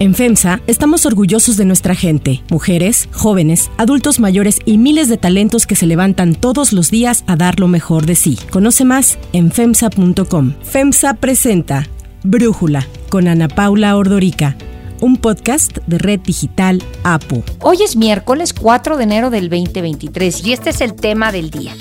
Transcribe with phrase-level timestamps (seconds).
[0.00, 5.66] En FEMSA estamos orgullosos de nuestra gente, mujeres, jóvenes, adultos mayores y miles de talentos
[5.66, 8.38] que se levantan todos los días a dar lo mejor de sí.
[8.48, 10.54] Conoce más en FEMSA.com.
[10.62, 11.86] FEMSA presenta
[12.22, 14.56] Brújula con Ana Paula Ordorica
[15.00, 17.42] un podcast de Red Digital APO.
[17.60, 21.74] Hoy es miércoles 4 de enero del 2023 y este es el tema del día.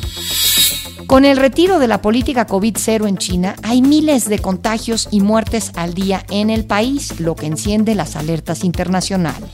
[1.10, 5.72] Con el retiro de la política COVID-0 en China, hay miles de contagios y muertes
[5.76, 9.50] al día en el país, lo que enciende las alertas internacionales.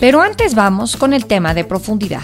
[0.00, 2.22] Pero antes vamos con el tema de profundidad.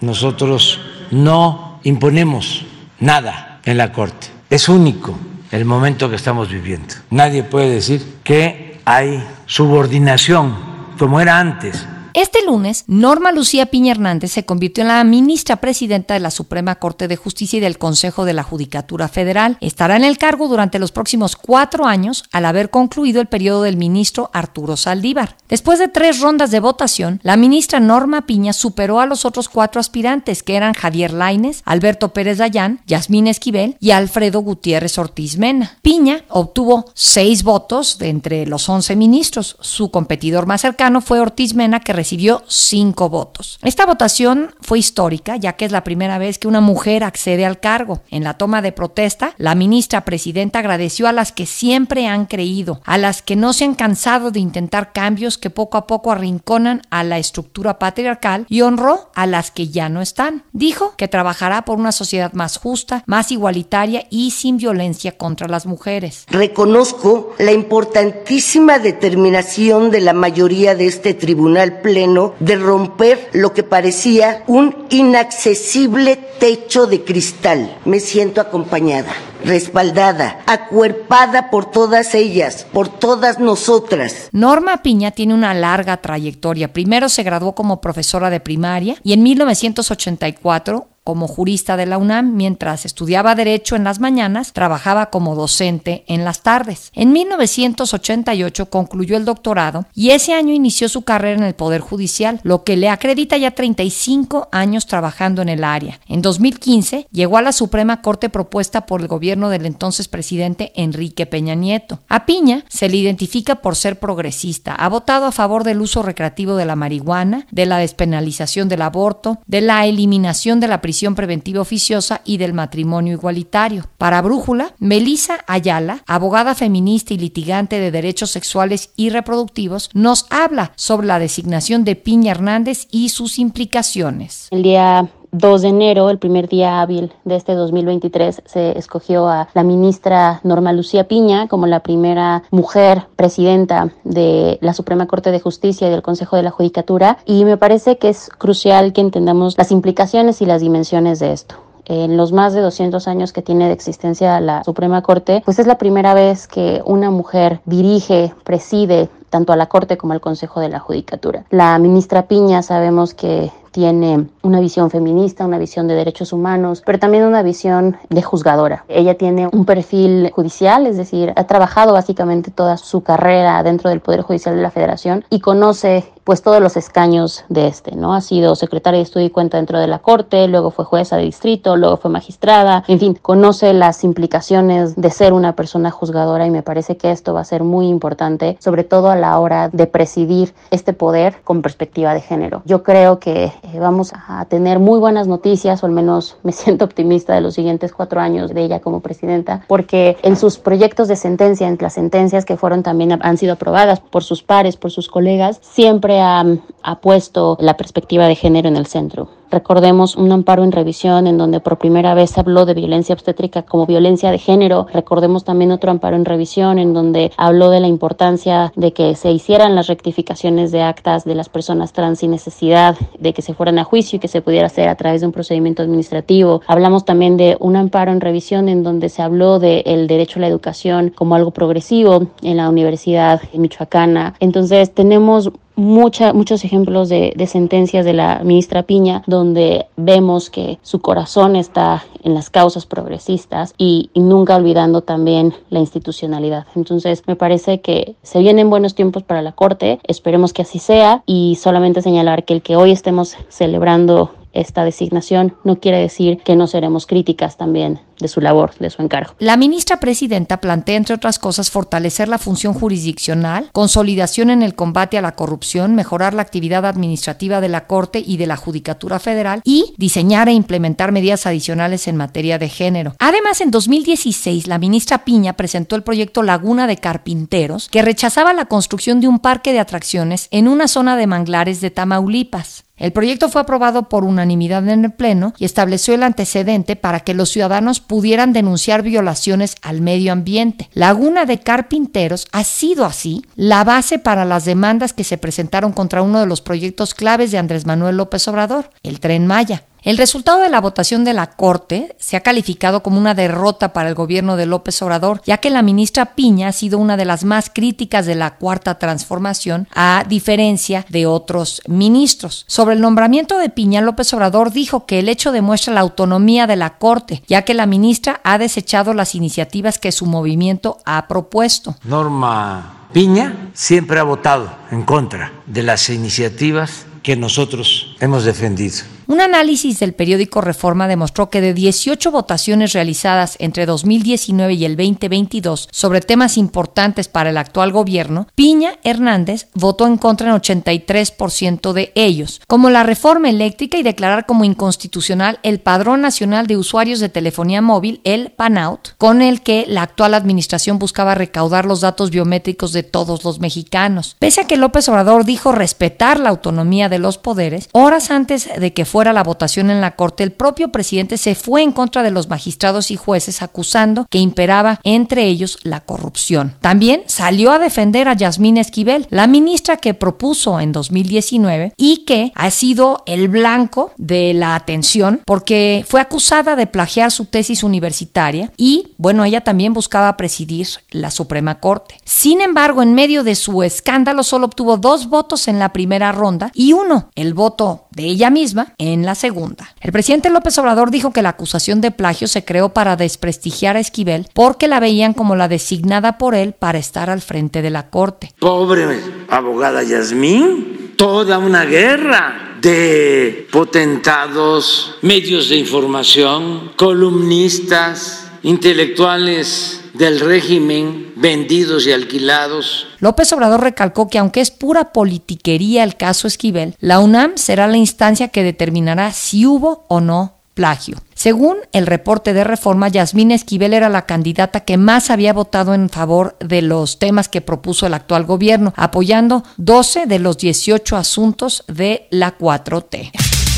[0.00, 0.78] Nosotros
[1.10, 2.64] no imponemos
[3.00, 4.28] nada en la Corte.
[4.48, 5.18] Es único
[5.50, 6.94] el momento que estamos viviendo.
[7.10, 10.56] Nadie puede decir que hay subordinación
[10.96, 16.14] como era antes este lunes, Norma Lucía Piña Hernández se convirtió en la ministra presidenta
[16.14, 19.56] de la Suprema Corte de Justicia y del Consejo de la Judicatura Federal.
[19.60, 23.76] Estará en el cargo durante los próximos cuatro años al haber concluido el periodo del
[23.76, 25.36] ministro Arturo Saldívar.
[25.48, 29.80] Después de tres rondas de votación, la ministra Norma Piña superó a los otros cuatro
[29.80, 35.78] aspirantes, que eran Javier Laines, Alberto Pérez Dayán, Yasmín Esquivel y Alfredo Gutiérrez Ortiz Mena.
[35.82, 39.56] Piña obtuvo seis votos de entre los once ministros.
[39.60, 43.58] Su competidor más cercano fue Ortiz Mena, que recibió cinco votos.
[43.62, 47.60] Esta votación fue histórica, ya que es la primera vez que una mujer accede al
[47.60, 48.00] cargo.
[48.10, 52.80] En la toma de protesta, la ministra presidenta agradeció a las que siempre han creído,
[52.86, 56.80] a las que no se han cansado de intentar cambios que poco a poco arrinconan
[56.88, 60.44] a la estructura patriarcal y honró a las que ya no están.
[60.54, 65.66] Dijo que trabajará por una sociedad más justa, más igualitaria y sin violencia contra las
[65.66, 66.24] mujeres.
[66.28, 74.44] Reconozco la importantísima determinación de la mayoría de este tribunal de romper lo que parecía
[74.46, 77.76] un inaccesible techo de cristal.
[77.84, 79.12] Me siento acompañada,
[79.44, 84.28] respaldada, acuerpada por todas ellas, por todas nosotras.
[84.32, 86.72] Norma Piña tiene una larga trayectoria.
[86.72, 92.34] Primero se graduó como profesora de primaria y en 1984 como jurista de la UNAM,
[92.34, 96.90] mientras estudiaba Derecho en las mañanas, trabajaba como docente en las tardes.
[96.94, 102.40] En 1988 concluyó el doctorado y ese año inició su carrera en el Poder Judicial,
[102.42, 106.00] lo que le acredita ya 35 años trabajando en el área.
[106.06, 111.26] En 2015 llegó a la Suprema Corte propuesta por el gobierno del entonces presidente Enrique
[111.26, 112.00] Peña Nieto.
[112.08, 114.74] A Piña se le identifica por ser progresista.
[114.74, 119.38] Ha votado a favor del uso recreativo de la marihuana, de la despenalización del aborto,
[119.46, 123.84] de la eliminación de la prisión preventiva oficiosa y del matrimonio igualitario.
[123.96, 130.72] Para Brújula, Melisa Ayala, abogada feminista y litigante de derechos sexuales y reproductivos, nos habla
[130.74, 134.48] sobre la designación de Piña Hernández y sus implicaciones.
[134.50, 139.48] El día 2 de enero, el primer día hábil de este 2023, se escogió a
[139.54, 145.40] la ministra Norma Lucía Piña como la primera mujer presidenta de la Suprema Corte de
[145.40, 149.56] Justicia y del Consejo de la Judicatura y me parece que es crucial que entendamos
[149.56, 153.66] las implicaciones y las dimensiones de esto en los más de 200 años que tiene
[153.66, 159.08] de existencia la Suprema Corte, pues es la primera vez que una mujer dirige, preside
[159.28, 161.44] tanto a la Corte como al Consejo de la Judicatura.
[161.50, 166.98] La ministra Piña sabemos que tiene una visión feminista, una visión de derechos humanos, pero
[166.98, 168.84] también una visión de juzgadora.
[168.88, 174.00] Ella tiene un perfil judicial, es decir, ha trabajado básicamente toda su carrera dentro del
[174.00, 178.14] Poder Judicial de la Federación y conoce pues todos los escaños de este, ¿no?
[178.14, 181.24] Ha sido secretaria de estudio y cuenta dentro de la Corte, luego fue jueza de
[181.24, 186.50] distrito, luego fue magistrada, en fin, conoce las implicaciones de ser una persona juzgadora y
[186.50, 189.86] me parece que esto va a ser muy importante, sobre todo a la hora de
[189.86, 192.62] presidir este poder con perspectiva de género.
[192.64, 196.84] Yo creo que eh, vamos a tener muy buenas noticias, o al menos me siento
[196.84, 201.16] optimista de los siguientes cuatro años de ella como presidenta, porque en sus proyectos de
[201.16, 205.08] sentencia, en las sentencias que fueron también han sido aprobadas por sus pares, por sus
[205.08, 206.44] colegas, siempre ha,
[206.82, 209.39] ha puesto la perspectiva de género en el centro.
[209.50, 213.86] Recordemos un amparo en revisión en donde por primera vez habló de violencia obstétrica como
[213.86, 214.86] violencia de género.
[214.92, 219.32] Recordemos también otro amparo en revisión en donde habló de la importancia de que se
[219.32, 223.78] hicieran las rectificaciones de actas de las personas trans sin necesidad de que se fueran
[223.78, 226.62] a juicio y que se pudiera hacer a través de un procedimiento administrativo.
[226.66, 230.48] Hablamos también de un amparo en revisión en donde se habló del derecho a la
[230.48, 234.34] educación como algo progresivo en la Universidad Michoacana.
[234.40, 240.78] Entonces tenemos mucha, muchos ejemplos de, de, sentencias de la ministra Piña donde vemos que
[240.82, 246.66] su corazón está en las causas progresistas y, y, nunca olvidando también la institucionalidad.
[246.76, 251.22] Entonces me parece que se vienen buenos tiempos para la Corte, esperemos que así sea
[251.26, 256.56] y solamente señalar que el que hoy estemos celebrando esta designación no quiere decir que
[256.56, 259.34] no seremos críticas también de su labor, de su encargo.
[259.38, 265.18] La ministra presidenta plantea, entre otras cosas, fortalecer la función jurisdiccional, consolidación en el combate
[265.18, 269.62] a la corrupción, mejorar la actividad administrativa de la Corte y de la Judicatura Federal
[269.64, 273.14] y diseñar e implementar medidas adicionales en materia de género.
[273.18, 278.66] Además, en 2016, la ministra Piña presentó el proyecto Laguna de Carpinteros, que rechazaba la
[278.66, 282.84] construcción de un parque de atracciones en una zona de manglares de Tamaulipas.
[283.00, 287.32] El proyecto fue aprobado por unanimidad en el Pleno y estableció el antecedente para que
[287.32, 290.90] los ciudadanos pudieran denunciar violaciones al medio ambiente.
[290.92, 296.20] Laguna de Carpinteros ha sido así la base para las demandas que se presentaron contra
[296.20, 299.82] uno de los proyectos claves de Andrés Manuel López Obrador, el tren Maya.
[300.02, 304.08] El resultado de la votación de la Corte se ha calificado como una derrota para
[304.08, 307.44] el gobierno de López Obrador, ya que la ministra Piña ha sido una de las
[307.44, 312.64] más críticas de la cuarta transformación, a diferencia de otros ministros.
[312.66, 316.76] Sobre el nombramiento de Piña, López Obrador dijo que el hecho demuestra la autonomía de
[316.76, 321.96] la Corte, ya que la ministra ha desechado las iniciativas que su movimiento ha propuesto.
[322.04, 328.98] Norma Piña siempre ha votado en contra de las iniciativas que nosotros hemos defendido.
[329.30, 334.96] Un análisis del periódico Reforma demostró que de 18 votaciones realizadas entre 2019 y el
[334.96, 341.92] 2022 sobre temas importantes para el actual gobierno, Piña Hernández votó en contra en 83%
[341.92, 347.20] de ellos, como la reforma eléctrica y declarar como inconstitucional el Padrón Nacional de Usuarios
[347.20, 352.30] de Telefonía Móvil, el PANOUT, con el que la actual administración buscaba recaudar los datos
[352.30, 354.34] biométricos de todos los mexicanos.
[354.40, 358.92] Pese a que López Obrador dijo respetar la autonomía de los poderes, horas antes de
[358.92, 362.32] que fuera la votación en la Corte, el propio presidente se fue en contra de
[362.32, 366.74] los magistrados y jueces acusando que imperaba entre ellos la corrupción.
[366.80, 372.50] También salió a defender a Yasmín Esquivel, la ministra que propuso en 2019 y que
[372.56, 378.72] ha sido el blanco de la atención porque fue acusada de plagiar su tesis universitaria
[378.76, 382.16] y, bueno, ella también buscaba presidir la Suprema Corte.
[382.24, 386.72] Sin embargo, en medio de su escándalo solo obtuvo dos votos en la primera ronda
[386.74, 389.94] y uno, el voto de ella misma, en la segunda.
[390.00, 394.00] El presidente López Obrador dijo que la acusación de plagio se creó para desprestigiar a
[394.00, 398.10] Esquivel porque la veían como la designada por él para estar al frente de la
[398.10, 398.52] corte.
[398.58, 411.32] Pobre abogada Yasmín, toda una guerra de potentados, medios de información, columnistas, intelectuales del régimen
[411.36, 413.06] vendidos y alquilados.
[413.20, 417.96] López Obrador recalcó que aunque es pura politiquería el caso Esquivel, la UNAM será la
[417.96, 421.18] instancia que determinará si hubo o no plagio.
[421.34, 426.08] Según el reporte de reforma, Yasmín Esquivel era la candidata que más había votado en
[426.08, 431.84] favor de los temas que propuso el actual gobierno, apoyando 12 de los 18 asuntos
[431.86, 433.30] de la 4T.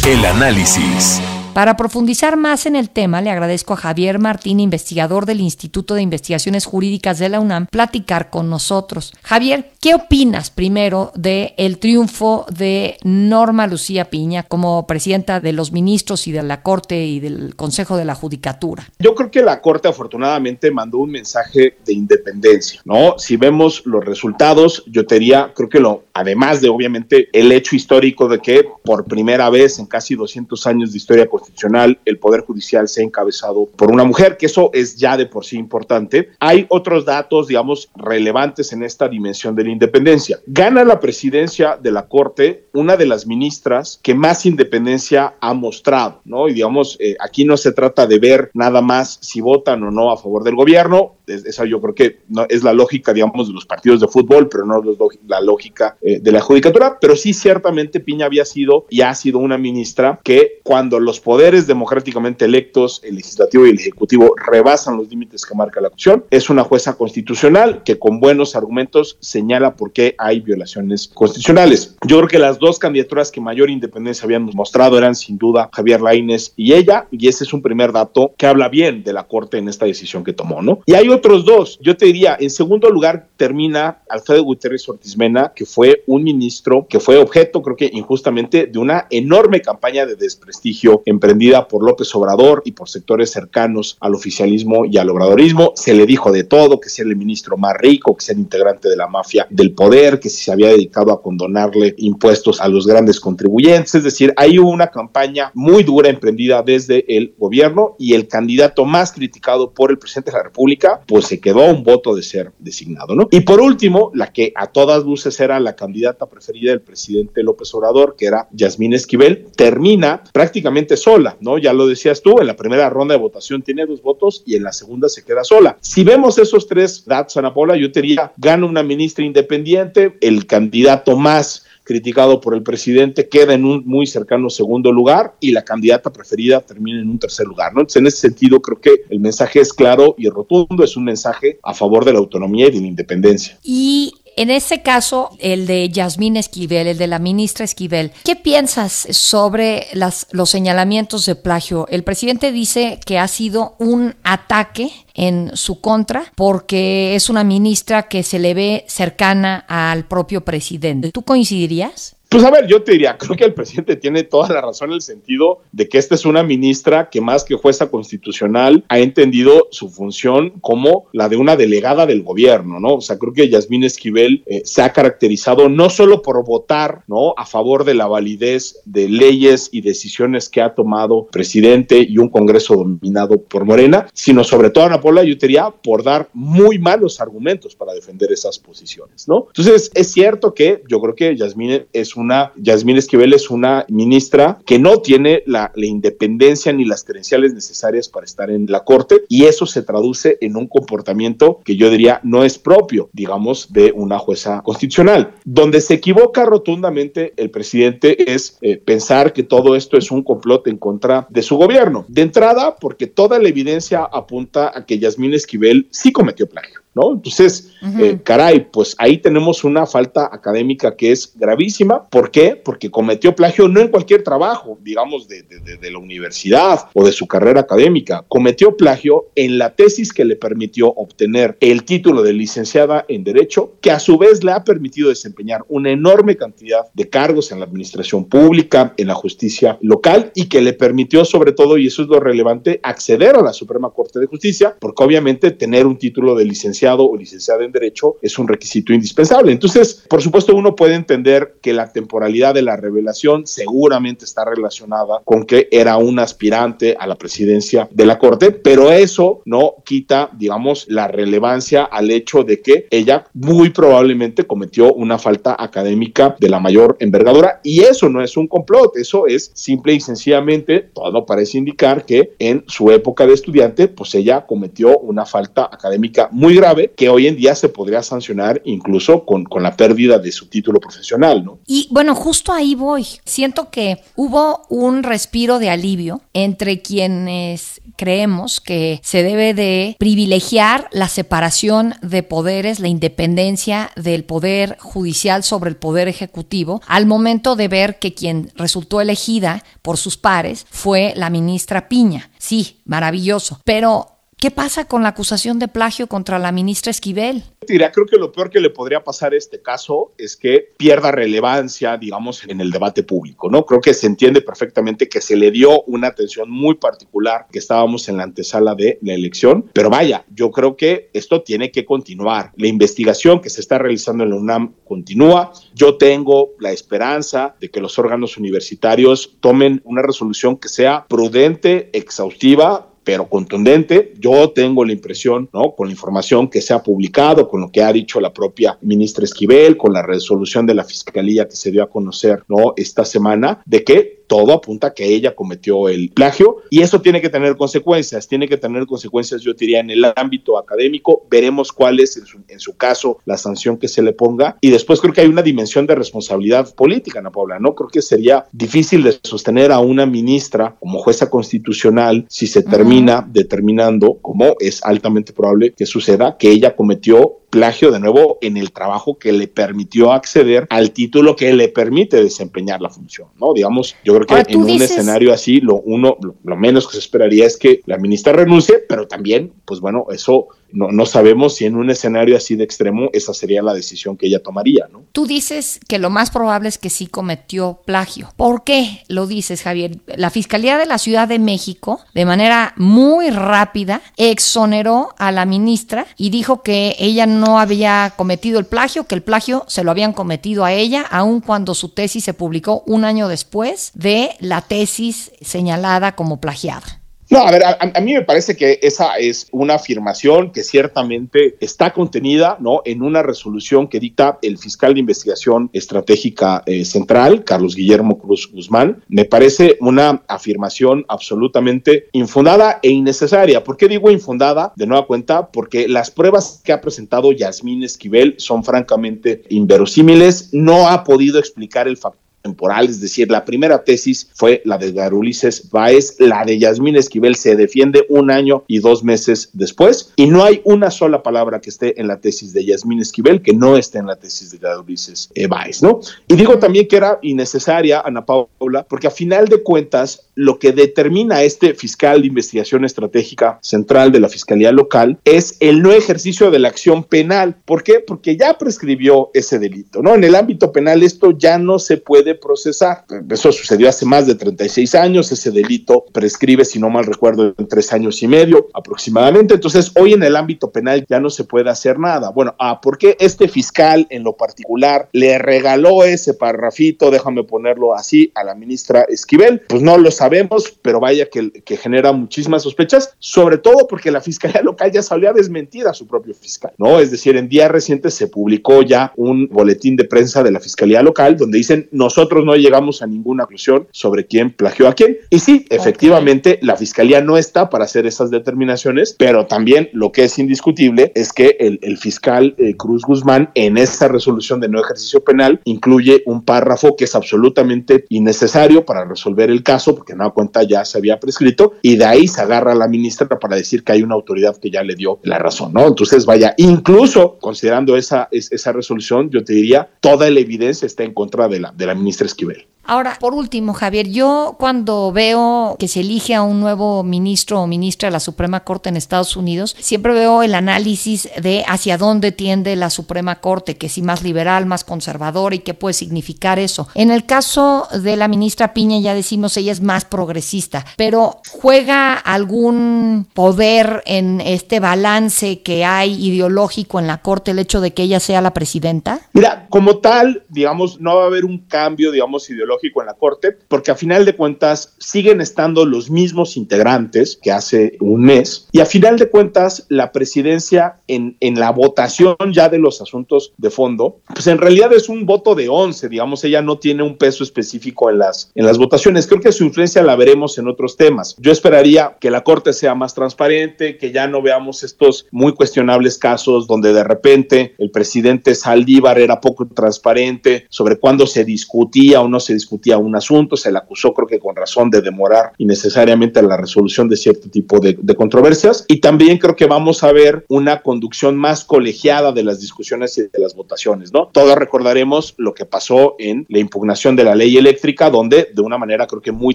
[0.06, 1.20] El análisis.
[1.54, 6.00] Para profundizar más en el tema, le agradezco a Javier Martín, investigador del Instituto de
[6.00, 9.12] Investigaciones Jurídicas de la UNAM, platicar con nosotros.
[9.22, 15.72] Javier, ¿qué opinas primero de el triunfo de Norma Lucía Piña como presidenta de los
[15.72, 18.88] ministros y de la Corte y del Consejo de la Judicatura?
[18.98, 23.18] Yo creo que la Corte afortunadamente mandó un mensaje de independencia, ¿no?
[23.18, 27.76] Si vemos los resultados, yo te diría, creo que lo, además de obviamente el hecho
[27.76, 32.40] histórico de que por primera vez en casi 200 años de historia constitucional el Poder
[32.40, 36.30] Judicial sea encabezado por una mujer, que eso es ya de por sí importante.
[36.40, 40.40] Hay otros datos, digamos, relevantes en esta dimensión de la independencia.
[40.46, 46.20] Gana la presidencia de la Corte una de las ministras que más independencia ha mostrado,
[46.24, 46.48] ¿no?
[46.48, 50.10] Y digamos, eh, aquí no se trata de ver nada más si votan o no
[50.10, 53.66] a favor del gobierno, esa yo creo que no, es la lógica, digamos, de los
[53.66, 54.82] partidos de fútbol, pero no
[55.26, 59.38] la lógica eh, de la judicatura, pero sí ciertamente Piña había sido y ha sido
[59.38, 65.08] una ministra que cuando los poderes democráticamente electos, el legislativo y el ejecutivo, rebasan los
[65.08, 69.92] límites que marca la Constitución, es una jueza constitucional que con buenos argumentos señala por
[69.92, 71.96] qué hay violaciones constitucionales.
[72.06, 76.00] Yo creo que las dos candidaturas que mayor independencia habían mostrado eran sin duda Javier
[76.00, 79.58] Laines y ella, y ese es un primer dato que habla bien de la Corte
[79.58, 80.80] en esta decisión que tomó, ¿no?
[80.86, 81.78] Y hay otros dos.
[81.80, 86.86] Yo te diría, en segundo lugar termina Alfredo Gutiérrez Ortiz Mena, que fue un ministro
[86.88, 91.84] que fue objeto, creo que injustamente, de una enorme campaña de desprestigio en emprendida por
[91.84, 95.72] López Obrador y por sectores cercanos al oficialismo y al obradorismo.
[95.76, 98.88] Se le dijo de todo, que sea el ministro más rico, que sea el integrante
[98.88, 102.88] de la mafia del poder, que si se había dedicado a condonarle impuestos a los
[102.88, 103.94] grandes contribuyentes.
[103.94, 109.12] Es decir, hay una campaña muy dura emprendida desde el gobierno y el candidato más
[109.12, 112.52] criticado por el presidente de la República, pues se quedó a un voto de ser
[112.58, 113.28] designado, ¿no?
[113.30, 117.72] Y por último, la que a todas luces era la candidata preferida del presidente López
[117.74, 121.58] Obrador, que era Yasmín Esquivel, termina prácticamente sola, ¿no?
[121.58, 124.62] Ya lo decías tú, en la primera ronda de votación tiene dos votos y en
[124.62, 125.76] la segunda se queda sola.
[125.80, 131.16] Si vemos esos tres datos, Ana yo te diría, gana una ministra independiente, el candidato
[131.16, 136.12] más criticado por el presidente, queda en un muy cercano segundo lugar y la candidata
[136.12, 137.74] preferida termina en un tercer lugar.
[137.74, 137.80] ¿no?
[137.80, 141.58] Entonces, en ese sentido, creo que el mensaje es claro y rotundo, es un mensaje
[141.62, 143.58] a favor de la autonomía y de la independencia.
[143.62, 149.06] Y en ese caso, el de Yasmín Esquivel, el de la ministra Esquivel, ¿qué piensas
[149.10, 151.86] sobre las, los señalamientos de plagio?
[151.88, 158.08] El presidente dice que ha sido un ataque en su contra porque es una ministra
[158.08, 161.12] que se le ve cercana al propio presidente.
[161.12, 162.16] ¿Tú coincidirías?
[162.32, 164.94] Pues a ver, yo te diría, creo que el presidente tiene toda la razón en
[164.94, 169.68] el sentido de que esta es una ministra que más que jueza constitucional ha entendido
[169.70, 172.94] su función como la de una delegada del gobierno, ¿no?
[172.94, 177.34] O sea, creo que Yasmín Esquivel eh, se ha caracterizado no solo por votar, ¿no?
[177.36, 182.30] A favor de la validez de leyes y decisiones que ha tomado presidente y un
[182.30, 186.78] Congreso dominado por Morena, sino sobre todo, Ana Paula, yo te diría, por dar muy
[186.78, 189.48] malos argumentos para defender esas posiciones, ¿no?
[189.48, 193.84] Entonces, es cierto que yo creo que Yasmín es un una, Yasmín Esquivel es una
[193.88, 199.22] ministra que no tiene la, independencia ni las credenciales necesarias para estar en la Corte
[199.28, 203.92] y eso se traduce en un comportamiento que yo diría no es propio, digamos, de
[203.94, 205.34] una jueza constitucional.
[205.44, 210.68] Donde se equivoca rotundamente el presidente es eh, pensar que todo esto es un complot
[210.68, 212.04] en contra de su gobierno.
[212.08, 216.81] De entrada, porque toda la evidencia apunta a que Yasmín Esquivel sí cometió plagio.
[216.94, 217.12] ¿No?
[217.12, 222.08] Entonces, eh, caray, pues ahí tenemos una falta académica que es gravísima.
[222.08, 222.54] ¿Por qué?
[222.56, 227.26] Porque cometió plagio no en cualquier trabajo, digamos, de, de, la universidad o de su
[227.26, 228.24] carrera académica.
[228.28, 233.74] Cometió plagio en la tesis que le permitió obtener el título de licenciada en Derecho,
[233.80, 237.64] que a su vez le ha permitido desempeñar una enorme cantidad de cargos en la
[237.64, 242.08] administración pública, en la justicia local y que le permitió sobre todo, y eso es
[242.08, 246.44] lo relevante, acceder a la Suprema Corte de Justicia, porque obviamente tener un título de
[246.44, 249.52] licenciada o licenciada en Derecho es un requisito indispensable.
[249.52, 255.20] Entonces, por supuesto, uno puede entender que la temporalidad de la revelación seguramente está relacionada
[255.24, 260.30] con que era un aspirante a la presidencia de la Corte, pero eso no quita,
[260.36, 266.48] digamos, la relevancia al hecho de que ella muy probablemente cometió una falta académica de
[266.48, 271.24] la mayor envergadura y eso no es un complot, eso es simple y sencillamente, todo
[271.26, 276.56] parece indicar que en su época de estudiante, pues ella cometió una falta académica muy
[276.56, 280.46] grave que hoy en día se podría sancionar incluso con, con la pérdida de su
[280.46, 281.58] título profesional, ¿no?
[281.66, 283.06] Y bueno, justo ahí voy.
[283.24, 290.88] Siento que hubo un respiro de alivio entre quienes creemos que se debe de privilegiar
[290.92, 297.56] la separación de poderes, la independencia del poder judicial sobre el poder ejecutivo, al momento
[297.56, 302.30] de ver que quien resultó elegida por sus pares fue la ministra Piña.
[302.38, 307.44] Sí, maravilloso, pero ¿Qué pasa con la acusación de plagio contra la ministra Esquivel?
[307.68, 311.12] Dirá, creo que lo peor que le podría pasar a este caso es que pierda
[311.12, 313.64] relevancia, digamos, en el debate público, ¿no?
[313.64, 318.08] Creo que se entiende perfectamente que se le dio una atención muy particular, que estábamos
[318.08, 322.50] en la antesala de la elección, pero vaya, yo creo que esto tiene que continuar.
[322.56, 325.52] La investigación que se está realizando en la UNAM continúa.
[325.72, 331.90] Yo tengo la esperanza de que los órganos universitarios tomen una resolución que sea prudente,
[331.92, 334.14] exhaustiva, pero contundente.
[334.18, 335.74] Yo tengo la impresión, ¿no?
[335.74, 339.24] Con la información que se ha publicado, con lo que ha dicho la propia ministra
[339.24, 342.74] Esquivel, con la resolución de la Fiscalía que se dio a conocer, ¿no?
[342.76, 347.20] Esta semana, de que todo apunta a que ella cometió el plagio y eso tiene
[347.20, 352.00] que tener consecuencias, tiene que tener consecuencias, yo diría, en el ámbito académico, veremos cuál
[352.00, 354.56] es en su, en su caso la sanción que se le ponga.
[354.62, 357.74] Y después creo que hay una dimensión de responsabilidad política, Ana Paula, ¿no?
[357.74, 363.28] Creo que sería difícil de sostener a una ministra como jueza constitucional si se termina
[363.30, 368.72] determinando, como es altamente probable que suceda, que ella cometió plagio de nuevo en el
[368.72, 373.52] trabajo que le permitió acceder al título que le permite desempeñar la función, ¿no?
[373.52, 377.44] Digamos, yo creo que en un escenario así, lo uno, lo, menos que se esperaría
[377.44, 381.76] es que la ministra renuncie, pero también, pues bueno, eso no, no sabemos si en
[381.76, 385.04] un escenario así de extremo esa sería la decisión que ella tomaría, ¿no?
[385.12, 388.32] Tú dices que lo más probable es que sí cometió plagio.
[388.36, 389.98] ¿Por qué lo dices, Javier?
[390.06, 396.06] La Fiscalía de la Ciudad de México, de manera muy rápida, exoneró a la ministra
[396.16, 400.12] y dijo que ella no había cometido el plagio, que el plagio se lo habían
[400.12, 405.32] cometido a ella, aun cuando su tesis se publicó un año después de la tesis
[405.40, 407.01] señalada como plagiada.
[407.32, 411.94] No, a ver, a, mí me parece que esa es una afirmación que ciertamente está
[411.94, 412.82] contenida ¿no?
[412.84, 418.50] en una resolución que dicta el fiscal de investigación estratégica eh, central, Carlos Guillermo Cruz
[418.52, 419.02] Guzmán.
[419.08, 423.64] Me parece una afirmación absolutamente infundada e innecesaria.
[423.64, 424.74] ¿Por qué digo infundada?
[424.76, 430.50] De nueva cuenta, porque las pruebas que ha presentado Yasmín Esquivel son francamente inverosímiles.
[430.52, 434.92] No ha podido explicar el factor temporal, es decir, la primera tesis fue la de
[434.92, 440.26] Garulices Baez, la de Yasmín Esquivel se defiende un año y dos meses después, y
[440.26, 443.76] no hay una sola palabra que esté en la tesis de Yasmín Esquivel que no
[443.76, 446.00] esté en la tesis de Garulices Baez, ¿no?
[446.28, 450.72] Y digo también que era innecesaria, Ana Paula, porque a final de cuentas, lo que
[450.72, 456.50] determina este fiscal de investigación estratégica central de la Fiscalía Local es el no ejercicio
[456.50, 457.56] de la acción penal.
[457.64, 458.00] ¿Por qué?
[458.00, 460.14] Porque ya prescribió ese delito, ¿no?
[460.14, 463.04] En el ámbito penal esto ya no se puede procesar.
[463.30, 467.68] Eso sucedió hace más de 36 años, ese delito prescribe, si no mal recuerdo, en
[467.68, 469.54] tres años y medio aproximadamente.
[469.54, 472.30] Entonces, hoy en el ámbito penal ya no se puede hacer nada.
[472.30, 477.94] Bueno, ah, ¿por qué este fiscal en lo particular le regaló ese parrafito, déjame ponerlo
[477.94, 479.62] así, a la ministra Esquivel?
[479.68, 484.20] Pues no lo sabemos, pero vaya que, que genera muchísimas sospechas, sobre todo porque la
[484.20, 487.00] Fiscalía Local ya salió a desmentir a su propio fiscal, ¿no?
[487.00, 491.02] Es decir, en días recientes se publicó ya un boletín de prensa de la Fiscalía
[491.02, 495.18] Local donde dicen nosotros nosotros no llegamos a ninguna conclusión sobre quién plagió a quién.
[495.28, 500.22] Y sí, efectivamente, la fiscalía no está para hacer esas determinaciones, pero también lo que
[500.22, 505.24] es indiscutible es que el, fiscal eh, Cruz Guzmán en esa resolución de no ejercicio
[505.24, 510.62] penal incluye un párrafo que es absolutamente innecesario para resolver el caso, porque no cuenta
[510.62, 513.92] ya se había prescrito, y de ahí se agarra a la ministra para decir que
[513.92, 515.88] hay una autoridad que ya le dio la razón, ¿no?
[515.88, 521.12] Entonces, vaya, incluso considerando esa, esa resolución, yo te diría, toda la evidencia está en
[521.12, 522.66] contra de la, de la ministra Esquivel.
[522.84, 527.66] Ahora, por último, Javier, yo cuando veo que se elige a un nuevo ministro o
[527.68, 532.32] ministra de la Suprema Corte en Estados Unidos, siempre veo el análisis de hacia dónde
[532.32, 536.88] tiende la Suprema Corte, que si más liberal, más conservador y qué puede significar eso.
[536.94, 542.14] En el caso de la ministra Piña, ya decimos, ella es más progresista, pero ¿juega
[542.14, 548.02] algún poder en este balance que hay ideológico en la Corte el hecho de que
[548.02, 549.20] ella sea la presidenta?
[549.34, 553.56] Mira, como tal, digamos, no va a haber un cambio, digamos, ideológico en la Corte,
[553.68, 558.80] porque a final de cuentas siguen estando los mismos integrantes que hace un mes y
[558.80, 563.70] a final de cuentas la presidencia en, en la votación ya de los asuntos de
[563.70, 567.44] fondo, pues en realidad es un voto de 11, digamos, ella no tiene un peso
[567.44, 569.26] específico en las, en las votaciones.
[569.26, 571.36] Creo que su influencia la veremos en otros temas.
[571.38, 576.18] Yo esperaría que la Corte sea más transparente, que ya no veamos estos muy cuestionables
[576.18, 582.28] casos donde de repente el presidente Saldívar era poco transparente sobre cuándo se discutía o
[582.28, 582.61] no se discutía
[582.98, 587.16] un asunto, se le acusó creo que con razón de demorar innecesariamente la resolución de
[587.16, 592.30] cierto tipo de, controversias y también creo que vamos a ver una conducción más colegiada
[592.32, 594.28] de las discusiones y de las votaciones, ¿no?
[594.32, 598.76] Todos recordaremos lo que pasó en la impugnación de la ley eléctrica, donde de una
[598.76, 599.54] manera creo que muy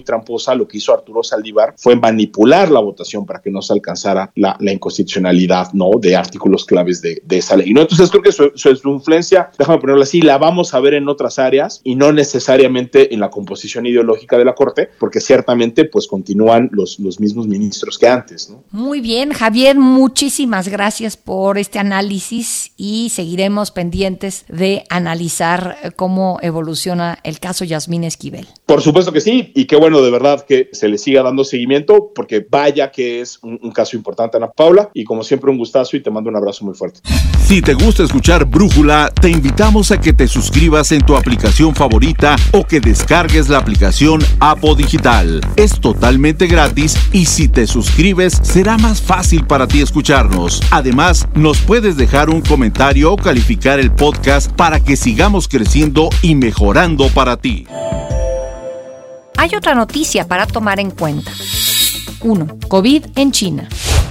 [0.00, 4.30] tramposa lo que hizo Arturo Saldívar fue manipular la votación para que no se alcanzara
[4.34, 5.90] la, inconstitucionalidad, ¿no?
[6.00, 7.82] De artículos claves de, esa ley, ¿no?
[7.82, 11.38] Entonces creo que su, su influencia, déjame ponerlo así, la vamos a ver en otras
[11.38, 16.68] áreas y no necesariamente en la composición ideológica de la Corte, porque ciertamente pues continúan
[16.72, 18.50] los, los mismos ministros que antes.
[18.50, 18.64] ¿no?
[18.70, 26.38] Muy bien, Javier, muchísimas gracias por este análisis y seguiremos pendientes de analizar eh, cómo
[26.42, 28.46] evoluciona el caso Yasmín Esquivel.
[28.66, 32.12] Por supuesto que sí, y qué bueno de verdad que se le siga dando seguimiento,
[32.14, 35.96] porque vaya que es un, un caso importante, Ana Paula, y como siempre un gustazo
[35.96, 37.00] y te mando un abrazo muy fuerte.
[37.46, 42.36] Si te gusta escuchar Brújula, te invitamos a que te suscribas en tu aplicación favorita
[42.52, 45.42] o que descargues la aplicación Apo Digital.
[45.56, 50.62] Es totalmente gratis y si te suscribes será más fácil para ti escucharnos.
[50.70, 56.34] Además, nos puedes dejar un comentario o calificar el podcast para que sigamos creciendo y
[56.34, 57.66] mejorando para ti.
[59.36, 61.30] Hay otra noticia para tomar en cuenta.
[62.20, 62.58] 1.
[62.68, 63.68] COVID en China.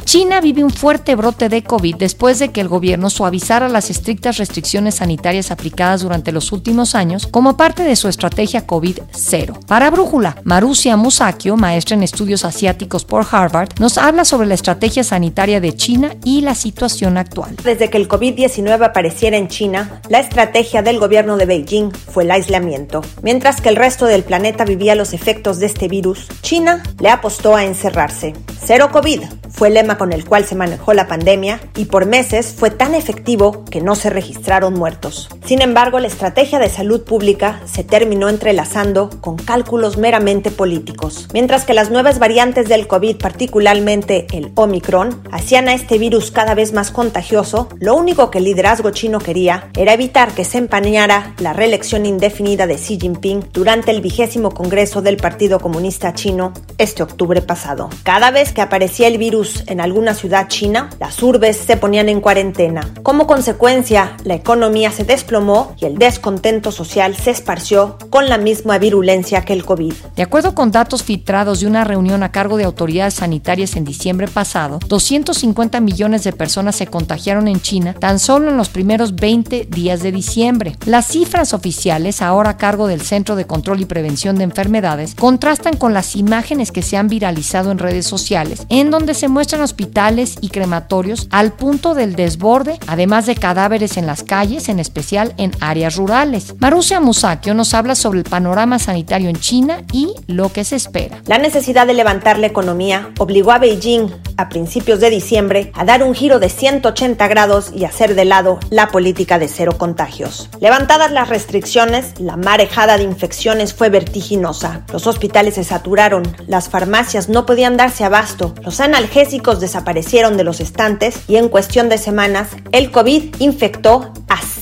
[0.08, 4.38] China vive un fuerte brote de COVID después de que el gobierno suavizara las estrictas
[4.38, 9.66] restricciones sanitarias aplicadas durante los últimos años como parte de su estrategia COVID-0.
[9.66, 15.04] Para Brújula, Marusia Musakio, maestra en estudios asiáticos por Harvard, nos habla sobre la estrategia
[15.04, 17.58] sanitaria de China y la situación actual.
[17.62, 22.32] Desde que el COVID-19 apareciera en China, la estrategia del gobierno de Beijing fue el
[22.32, 23.02] aislamiento.
[23.24, 27.58] Mientras que el resto del planeta vivía los efectos de este virus, China le apostó
[27.58, 28.36] a encerrarse.
[28.64, 32.56] Cero COVID fue el lema con el cual se manejó la pandemia y por meses
[32.58, 35.30] fue tan efectivo que no se registraron muertos.
[35.46, 41.28] Sin embargo, la estrategia de salud pública se terminó entrelazando con cálculos meramente políticos.
[41.34, 46.56] Mientras que las nuevas variantes del COVID, particularmente el Omicron, hacían a este virus cada
[46.56, 51.34] vez más contagioso, lo único que el liderazgo chino quería era evitar que se empañara
[51.40, 57.04] la reelección indefinida de Xi Jinping durante el vigésimo Congreso del Partido Comunista Chino este
[57.04, 57.90] octubre pasado.
[58.04, 62.22] Cada vez que aparecía el virus en alguna ciudad china, las urbes se ponían en
[62.22, 62.82] cuarentena.
[63.04, 68.78] Como consecuencia, la economía se desplomó y el descontento social se esparció con la misma
[68.78, 69.94] virulencia que el COVID.
[70.16, 74.28] De acuerdo con datos filtrados de una reunión a cargo de autoridades sanitarias en diciembre
[74.28, 79.68] pasado, 250 millones de personas se contagiaron en China tan solo en los primeros 20
[79.70, 80.76] días de diciembre.
[80.86, 85.78] Las cifras oficiales, ahora a cargo del Centro de Control y Prevención de Enfermedades, contrastan
[85.78, 90.38] con las imágenes que se han viralizado en redes sociales, en donde se muestran hospitales
[90.42, 95.52] y crematorios al punto del desborde, además de cadáveres en las calles, en especial en
[95.60, 96.56] áreas rurales.
[96.58, 101.22] Marusia Musakio nos habla sobre el panorama sanitario en China y lo que se espera.
[101.28, 106.04] La necesidad de levantar la economía obligó a Beijing a principios de diciembre a dar
[106.04, 110.50] un giro de 180 grados y hacer de lado la política de cero contagios.
[110.60, 114.82] Levantadas las restricciones, la marejada de infecciones fue vertiginosa.
[114.92, 120.62] Los hospitales se saturaron, las farmacias no podían darse abasto, los analgésicos desaparecieron de los
[120.62, 124.14] estantes y en cuestión de semanas el COVID infectó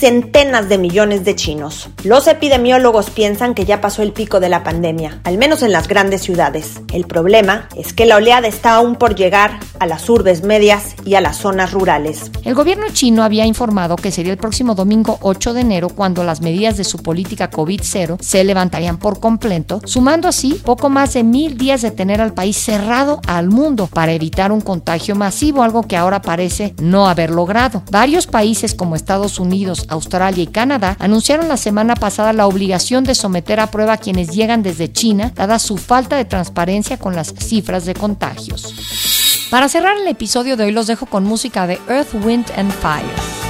[0.05, 1.89] centenas de millones de chinos.
[2.03, 5.87] Los epidemiólogos piensan que ya pasó el pico de la pandemia, al menos en las
[5.87, 6.79] grandes ciudades.
[6.93, 11.15] El problema es que la oleada está aún por llegar a las urbes medias y
[11.15, 12.29] a las zonas rurales.
[12.43, 16.39] El gobierno chino había informado que sería el próximo domingo 8 de enero cuando las
[16.39, 21.57] medidas de su política COVID-0 se levantarían por completo, sumando así poco más de mil
[21.57, 25.97] días de tener al país cerrado al mundo para evitar un contagio masivo, algo que
[25.97, 27.81] ahora parece no haber logrado.
[27.89, 33.15] Varios países como Estados Unidos, Australia y Canadá anunciaron la semana pasada la obligación de
[33.15, 37.33] someter a prueba a quienes llegan desde China, dada su falta de transparencia con las
[37.37, 39.47] cifras de contagios.
[39.49, 43.44] Para cerrar el episodio de hoy los dejo con música de Earth, Wind and Fire.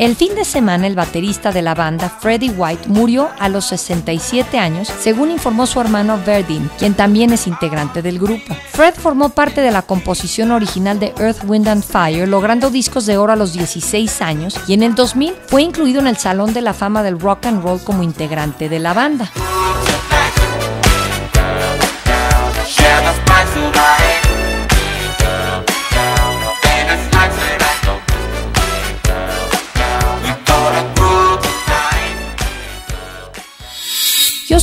[0.00, 4.58] El fin de semana el baterista de la banda, Freddie White, murió a los 67
[4.58, 8.56] años, según informó su hermano Verdin, quien también es integrante del grupo.
[8.70, 13.18] Fred formó parte de la composición original de Earth, Wind and Fire, logrando discos de
[13.18, 16.62] oro a los 16 años, y en el 2000 fue incluido en el Salón de
[16.62, 19.30] la Fama del Rock and Roll como integrante de la banda.